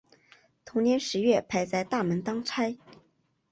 [0.65, 2.75] 同年十月派在大门当差。